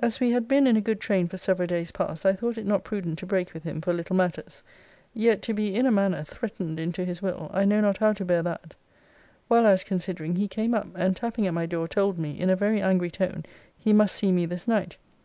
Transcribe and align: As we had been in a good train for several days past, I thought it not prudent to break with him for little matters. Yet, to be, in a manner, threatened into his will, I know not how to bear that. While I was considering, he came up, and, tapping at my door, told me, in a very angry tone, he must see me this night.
As 0.00 0.18
we 0.18 0.32
had 0.32 0.48
been 0.48 0.66
in 0.66 0.76
a 0.76 0.80
good 0.80 0.98
train 0.98 1.28
for 1.28 1.36
several 1.36 1.68
days 1.68 1.92
past, 1.92 2.26
I 2.26 2.32
thought 2.32 2.58
it 2.58 2.66
not 2.66 2.82
prudent 2.82 3.16
to 3.20 3.26
break 3.26 3.54
with 3.54 3.62
him 3.62 3.80
for 3.80 3.92
little 3.92 4.16
matters. 4.16 4.64
Yet, 5.14 5.40
to 5.42 5.54
be, 5.54 5.72
in 5.72 5.86
a 5.86 5.92
manner, 5.92 6.24
threatened 6.24 6.80
into 6.80 7.04
his 7.04 7.22
will, 7.22 7.48
I 7.54 7.64
know 7.64 7.80
not 7.80 7.98
how 7.98 8.12
to 8.14 8.24
bear 8.24 8.42
that. 8.42 8.74
While 9.46 9.64
I 9.66 9.70
was 9.70 9.84
considering, 9.84 10.34
he 10.34 10.48
came 10.48 10.74
up, 10.74 10.88
and, 10.96 11.16
tapping 11.16 11.46
at 11.46 11.54
my 11.54 11.66
door, 11.66 11.86
told 11.86 12.18
me, 12.18 12.40
in 12.40 12.50
a 12.50 12.56
very 12.56 12.82
angry 12.82 13.12
tone, 13.12 13.44
he 13.78 13.92
must 13.92 14.16
see 14.16 14.32
me 14.32 14.46
this 14.46 14.66
night. 14.66 14.96